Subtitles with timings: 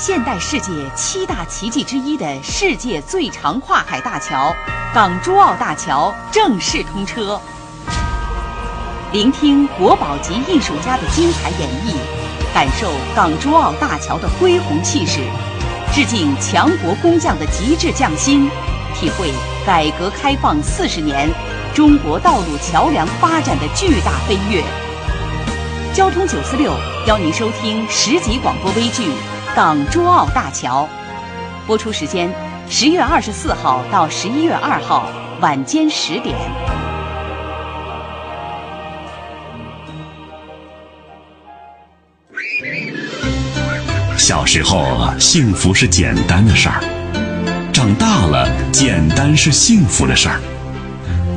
[0.00, 4.54] 现代世界七大奇迹之一的世界最长跨海大桥——
[4.94, 7.40] 港珠澳大桥正式通车。
[9.10, 11.96] 聆听国宝级艺术家的精彩演绎，
[12.54, 15.18] 感受港珠澳大桥的恢宏气势，
[15.92, 18.48] 致敬强国工匠的极致匠心，
[18.94, 19.32] 体会
[19.66, 21.28] 改革开放四十年
[21.74, 24.62] 中国道路桥梁发展的巨大飞跃。
[25.92, 26.72] 交通九四六
[27.08, 29.10] 邀您收听十集广播微剧。
[29.54, 30.88] 港珠澳大桥
[31.66, 32.30] 播出时间：
[32.68, 36.36] 十月二十四号到十一月二号晚间十点。
[44.16, 46.80] 小时候，幸福是简单的事儿；
[47.72, 50.40] 长大了，简单是幸福的事儿。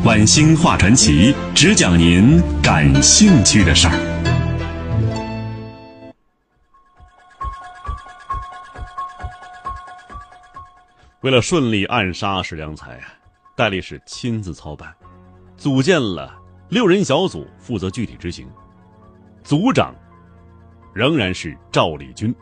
[0.03, 4.10] 晚星话传奇，只讲您感兴趣的事儿。
[11.21, 13.13] 为了顺利暗杀史良才啊，
[13.55, 14.91] 戴笠是亲自操办，
[15.55, 16.35] 组建了
[16.67, 18.49] 六人小组负责具体执行，
[19.43, 19.93] 组长
[20.93, 22.33] 仍然是赵立军。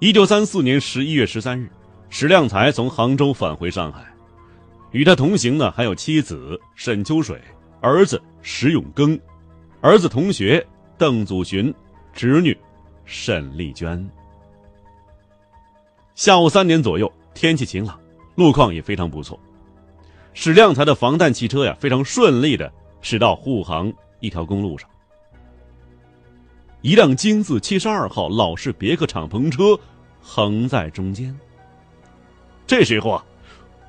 [0.00, 1.70] 一九三四年十一月十三日，
[2.08, 4.06] 史量才从杭州返回上海，
[4.90, 7.38] 与他同行的还有妻子沈秋水、
[7.82, 9.20] 儿子石永庚、
[9.82, 11.72] 儿子同学邓祖寻、
[12.14, 12.56] 侄女
[13.04, 14.02] 沈丽娟。
[16.14, 17.98] 下午三点左右，天气晴朗，
[18.36, 19.38] 路况也非常不错。
[20.32, 24.88] 史量才的防弹汽车呀，非常顺利的驶到沪杭一条公路上。
[26.82, 29.76] 一辆京字七十二号老式别克敞篷车
[30.20, 31.36] 横在中间。
[32.64, 33.24] 这时候啊，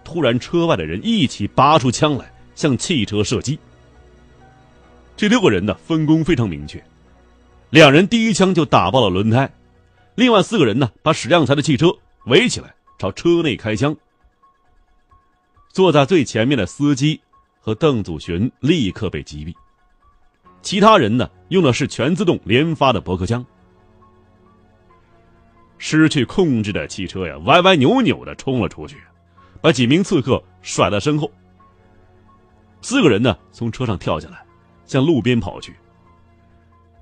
[0.04, 3.60] 突然车外的人一起拔出枪来，向汽车射击。
[5.16, 6.84] 这六个人呢，分工非常明确，
[7.70, 9.48] 两人第一枪就打爆了轮胎，
[10.16, 11.96] 另外四个人呢，把史量才的汽车。
[12.26, 13.96] 围起来，朝车内开枪。
[15.72, 17.20] 坐在最前面的司机
[17.60, 19.54] 和邓祖寻立刻被击毙。
[20.62, 23.46] 其他人呢，用的是全自动连发的驳壳枪。
[25.78, 28.98] 失去控制的汽车呀，歪歪扭扭的冲了出去，
[29.62, 31.32] 把几名刺客甩在身后。
[32.82, 34.44] 四个人呢，从车上跳下来，
[34.86, 35.76] 向路边跑去。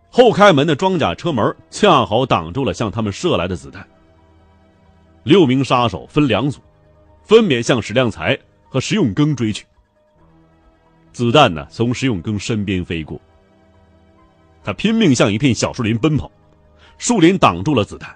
[0.10, 3.88] 后开门的装甲车门恰好挡住了向他们射来的子弹。
[5.24, 6.60] 六名杀手分两组，
[7.24, 8.38] 分别向史量才
[8.70, 9.66] 和石永庚追去。
[11.14, 13.20] 子弹呢，从石永庚身边飞过，
[14.64, 16.30] 他拼命向一片小树林奔跑，
[16.98, 18.14] 树林挡住了子弹。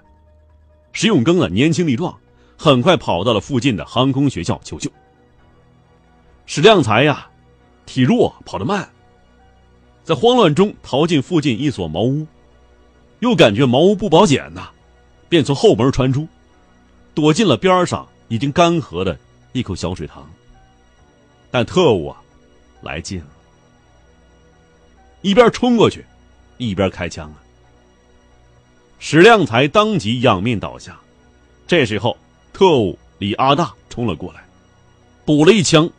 [0.92, 2.14] 石永庚呢，年轻力壮，
[2.58, 4.90] 很快跑到了附近的航空学校求救。
[6.44, 7.28] 史量才呀，
[7.86, 8.88] 体弱，跑得慢，
[10.02, 12.26] 在慌乱中逃进附近一所茅屋，
[13.20, 14.70] 又感觉茅屋不保险呐，
[15.28, 16.26] 便从后门传出。
[17.18, 19.18] 躲进了边上已经干涸的
[19.50, 20.24] 一口小水塘。
[21.50, 22.22] 但特务啊，
[22.80, 23.26] 来劲了，
[25.22, 26.06] 一边冲过去，
[26.58, 27.42] 一边开枪啊。
[29.00, 30.96] 史量才当即仰面倒下。
[31.66, 32.16] 这时候，
[32.52, 34.44] 特务李阿大冲了过来，
[35.24, 35.90] 补了一枪，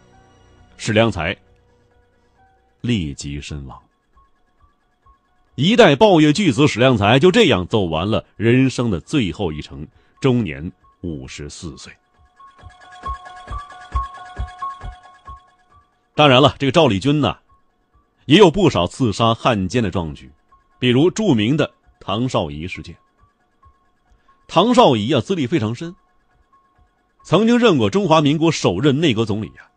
[0.77, 1.35] 史量才
[2.79, 3.77] 立即身亡。
[5.55, 9.85] 一代报业巨子史量才就这样走完了人生的最后一程，
[10.21, 10.71] 终年。
[11.01, 11.93] 五十四岁。
[16.15, 17.37] 当然了，这个赵立军呢，
[18.25, 20.29] 也有不少刺杀汉奸的壮举，
[20.77, 22.93] 比如著名的唐绍仪事件。
[24.45, 25.95] 唐绍仪啊，资历非常深，
[27.23, 29.69] 曾经任过中华民国首任内阁总理呀。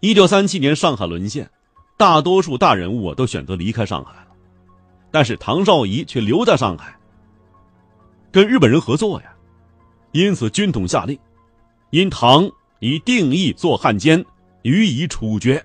[0.00, 1.48] 一九三七年上海沦陷，
[1.96, 4.28] 大多数大人物啊都选择离开上海了，
[5.12, 6.98] 但是唐绍仪却留在上海，
[8.32, 9.32] 跟日本人合作呀。
[10.12, 11.18] 因此，军统下令，
[11.90, 14.24] 因唐以定义做汉奸，
[14.62, 15.64] 予以处决。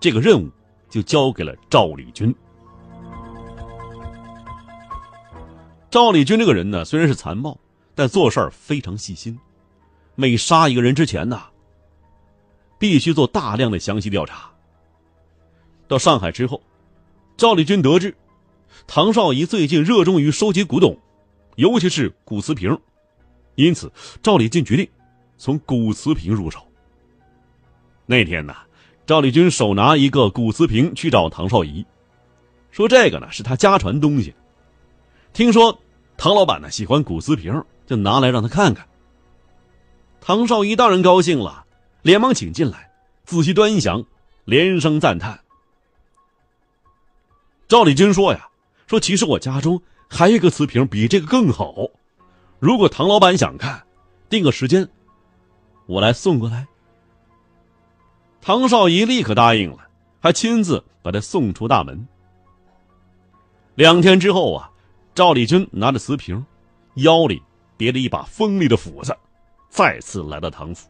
[0.00, 0.48] 这个任务
[0.88, 2.34] 就交给了赵立军。
[5.90, 7.58] 赵立军这个人呢，虽然是残暴，
[7.94, 9.38] 但做事儿非常细心。
[10.14, 11.42] 每杀一个人之前呢，
[12.78, 14.50] 必须做大量的详细调查。
[15.86, 16.62] 到上海之后，
[17.36, 18.14] 赵立军得知，
[18.86, 20.96] 唐绍仪最近热衷于收集古董，
[21.56, 22.78] 尤其是古瓷瓶。
[23.60, 23.92] 因此，
[24.22, 24.88] 赵立军决定
[25.36, 26.66] 从古瓷瓶入手。
[28.06, 28.54] 那天呢，
[29.06, 31.84] 赵立军手拿一个古瓷瓶去找唐绍仪，
[32.70, 34.34] 说：“这个呢是他家传东西，
[35.32, 35.78] 听说
[36.16, 38.86] 唐老板呢喜欢古瓷瓶，就拿来让他看看。”
[40.20, 41.64] 唐绍仪当然高兴了，
[42.02, 42.90] 连忙请进来，
[43.24, 44.04] 仔细端详，
[44.44, 45.40] 连声赞叹。
[47.68, 48.48] 赵立军说：“呀，
[48.86, 51.88] 说其实我家中还有一个瓷瓶比这个更好。
[52.60, 53.82] 如果唐老板想看，
[54.28, 54.86] 定个时间，
[55.86, 56.66] 我来送过来。”
[58.42, 59.78] 唐绍仪立刻答应了，
[60.20, 62.06] 还亲自把他送出大门。
[63.74, 64.70] 两天之后啊，
[65.14, 66.44] 赵立军拿着瓷瓶，
[66.96, 67.42] 腰里
[67.78, 69.16] 别着一把锋利的斧子，
[69.70, 70.88] 再次来到唐府。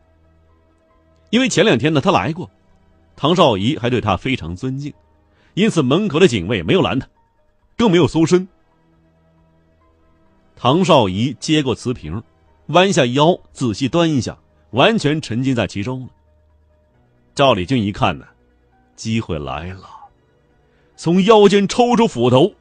[1.31, 2.51] 因为前两天呢，他来过，
[3.15, 4.93] 唐绍仪还对他非常尊敬，
[5.55, 7.07] 因此门口的警卫没有拦他，
[7.77, 8.49] 更没有搜身。
[10.63, 12.23] 唐绍仪接过瓷瓶，
[12.67, 14.37] 弯下腰仔细端一下，
[14.73, 16.09] 完全沉浸在其中了。
[17.35, 18.27] 赵立军一看呢，
[18.95, 19.89] 机会来了，
[20.99, 22.53] 从腰间抽出斧头，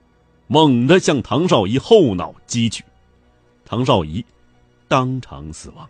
[0.47, 2.85] 猛地向唐绍仪后脑击去，
[3.65, 4.23] 唐绍仪
[4.87, 5.85] 当场死亡。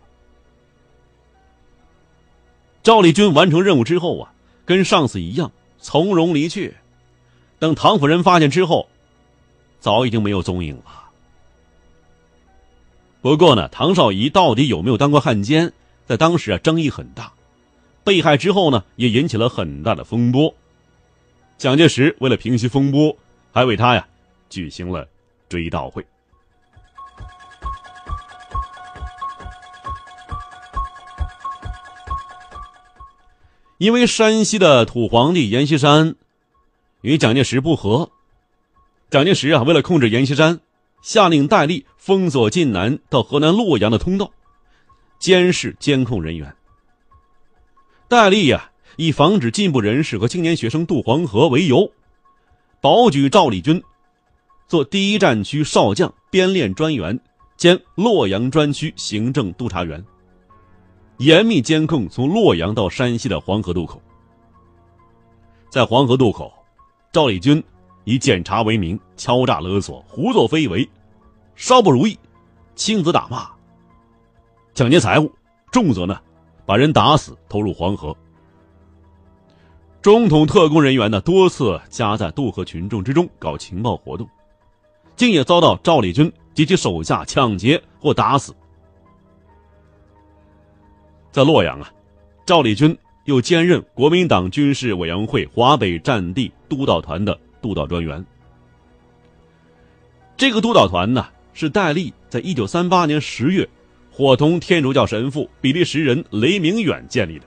[2.82, 4.34] 赵立军完成任务之后啊，
[4.64, 6.74] 跟上次一样从容离去。
[7.60, 8.88] 等唐夫人发现之后，
[9.78, 10.96] 早已经没有踪影了。
[13.22, 15.72] 不过呢，唐绍仪到底有没有当过汉奸，
[16.06, 17.32] 在当时啊争议很大。
[18.02, 20.54] 被害之后呢，也引起了很大的风波。
[21.58, 23.14] 蒋介石为了平息风波，
[23.52, 24.08] 还为他呀
[24.48, 25.06] 举行了
[25.50, 26.04] 追悼会。
[33.76, 36.14] 因为山西的土皇帝阎锡山
[37.02, 38.10] 与蒋介石不和，
[39.10, 40.60] 蒋介石啊为了控制阎锡山，
[41.02, 44.30] 下令戴笠封锁晋南到河南洛阳的通道，
[45.18, 46.54] 监视监控人员。
[48.08, 51.90] 戴笠呀，以防止进步人士和青年学生渡黄河为由，
[52.80, 53.82] 保举赵立军
[54.66, 57.18] 做第一战区少将、编练专员
[57.56, 60.04] 兼洛阳专区行政督察员，
[61.18, 64.02] 严密监控从洛阳到山西的黄河渡口。
[65.70, 66.52] 在黄河渡口，
[67.12, 67.62] 赵立军
[68.10, 70.88] 以检查为名，敲诈勒索、胡作非为，
[71.54, 72.18] 稍不如意，
[72.74, 73.48] 轻则打骂、
[74.74, 75.30] 抢劫财物，
[75.70, 76.20] 重则呢。
[76.66, 78.16] 把人打死，投入黄河。
[80.02, 84.28] 中统特工人员呢，多次夹在渡河群众之中搞情报活动，
[85.14, 88.52] 竟也遭到赵立军及其手下抢劫或打死。
[91.30, 91.92] 在洛阳啊，
[92.44, 98.24] 赵立军又兼任国民党军事委员会华北战地督导团的督导专员。
[100.36, 103.68] 这个督导团呢，是戴笠在一九三八年十月。
[104.12, 107.46] 伙同天主教神父比利时人雷明远建立的。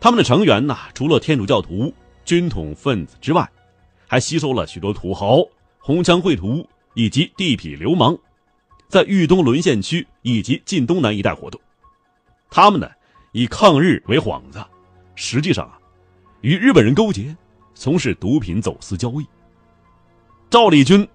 [0.00, 1.92] 他们的成员呢，除了天主教徒、
[2.24, 3.46] 军统分子之外，
[4.06, 5.44] 还吸收了许多土豪、
[5.80, 8.16] 红枪会徒以及地痞流氓，
[8.88, 11.60] 在豫东沦陷区以及晋东南一带活动。
[12.48, 12.88] 他们呢，
[13.32, 14.64] 以抗日为幌子，
[15.14, 15.78] 实际上啊，
[16.42, 17.36] 与日本人勾结，
[17.78, 19.26] 从事毒品走私交易。
[20.50, 21.06] 赵立军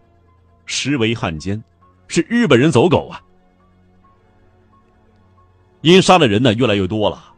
[0.65, 1.62] 实为汉奸，
[2.07, 3.21] 是日本人走狗啊！
[5.81, 7.33] 因杀的人呢越来越多了，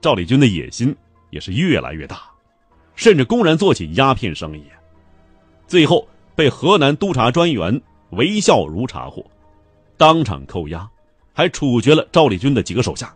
[0.00, 0.94] 赵立军的野心
[1.30, 2.22] 也是越来越大，
[2.94, 4.64] 甚至公然做起鸦片生意。
[5.66, 6.06] 最后
[6.36, 9.28] 被河南督察专员韦孝孺查获，
[9.96, 10.88] 当场扣押，
[11.32, 13.12] 还处决了赵立军的几个手下。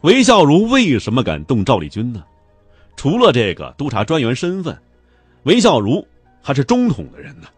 [0.00, 2.24] 韦孝孺为什么敢动赵立军呢？
[2.96, 4.76] 除了这个督察专员身份，
[5.44, 6.04] 韦孝孺
[6.42, 7.48] 还是中统的人呢。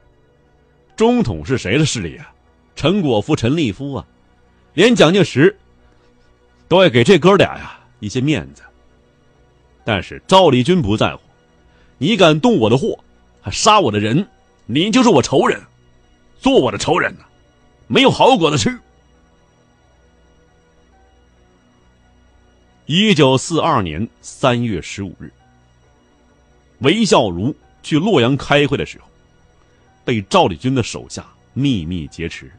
[0.96, 2.32] 中统是谁的势力啊？
[2.74, 4.06] 陈果夫、陈立夫啊，
[4.74, 5.56] 连蒋介石
[6.66, 8.62] 都要给这哥俩呀一些面子。
[9.84, 11.22] 但是赵立军不在乎，
[11.98, 12.98] 你敢动我的货，
[13.40, 14.26] 还杀我的人，
[14.66, 15.60] 你就是我仇人，
[16.40, 17.24] 做我的仇人呢，
[17.86, 18.78] 没有好果子吃。
[22.90, 25.30] 一九四二年三月十五日，
[26.78, 29.06] 韦孝孺去洛阳开会的时候，
[30.06, 32.50] 被赵立军的手下秘密劫持。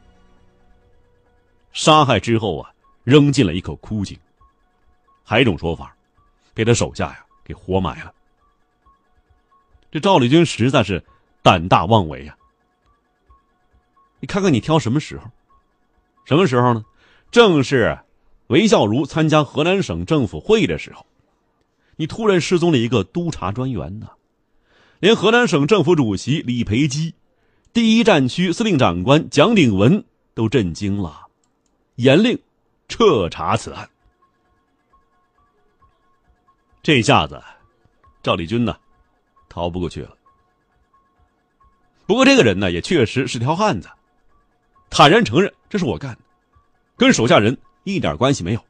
[1.73, 2.71] 杀害之后啊，
[3.03, 4.15] 扔进了一口枯井。
[5.23, 5.95] 还有一种说法，
[6.53, 8.13] 被他手下呀给活埋了。
[9.89, 11.03] 这赵立军实在是
[11.41, 12.37] 胆大妄为呀！
[14.19, 15.23] 你看看你挑什么时候？
[16.23, 16.85] 什么时候呢？
[17.31, 17.97] 正是
[18.49, 21.05] 韦孝孺参加河南省政府会议的时候，
[21.97, 24.09] 你突然失踪了一个督察专员呢，
[24.99, 27.13] 连河南省政府主席李培基、
[27.73, 30.03] 第一战区司令长官蒋鼎文
[30.33, 31.27] 都震惊了。
[31.97, 32.39] 严令
[32.87, 33.87] 彻查此案。
[36.81, 37.39] 这下子，
[38.23, 38.75] 赵立军呢，
[39.47, 40.17] 逃不过去了。
[42.07, 43.87] 不过这个人呢，也确实是条汉子，
[44.89, 46.21] 坦然承认这是我干的，
[46.97, 48.61] 跟手下人一点关系没有。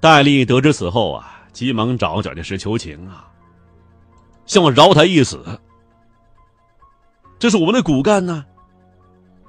[0.00, 3.30] 戴笠得知此后啊，急忙找蒋介石求情啊，
[4.46, 5.44] 希望饶他一死。
[7.38, 8.44] 这是我们的骨干呢。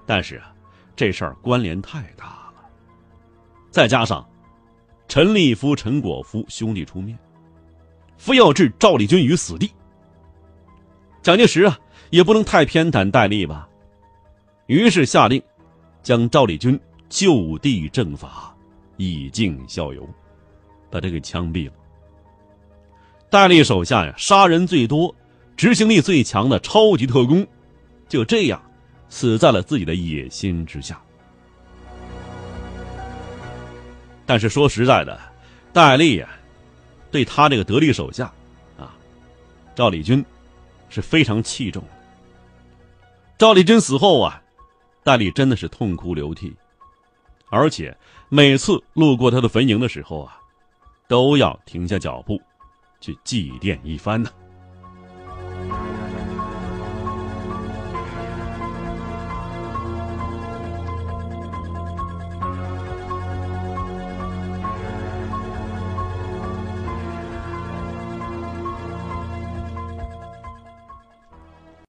[0.05, 0.53] 但是啊，
[0.95, 2.63] 这事儿关联太大了，
[3.69, 4.27] 再加上
[5.07, 7.17] 陈立夫、陈果夫兄弟出面，
[8.17, 9.71] 非要置赵立军于死地。
[11.21, 11.79] 蒋介石啊，
[12.10, 13.69] 也不能太偏袒戴笠吧，
[14.65, 15.41] 于是下令
[16.01, 16.77] 将赵立军
[17.12, 18.56] 就地正法，
[18.96, 20.08] 以儆效尤，
[20.89, 21.74] 把他给枪毙了。
[23.30, 25.13] 戴笠手下呀，杀人最多、
[25.58, 27.46] 执行力最强的超级特工，
[28.08, 28.63] 就这样
[29.10, 31.00] 死在了自己的野心之下。
[34.25, 35.20] 但是说实在的，
[35.74, 36.30] 戴笠呀，
[37.12, 38.32] 对他这个得力手下，
[38.77, 38.96] 啊，
[39.75, 40.24] 赵立军，
[40.88, 41.89] 是非常器重的。
[43.38, 44.41] 赵立军死后啊，
[45.03, 46.56] 戴笠真的是痛哭流涕，
[47.51, 47.96] 而且
[48.29, 50.39] 每次路过他的坟茔的时候啊，
[51.08, 52.41] 都要停下脚步。
[53.01, 54.29] 去祭奠一番呢。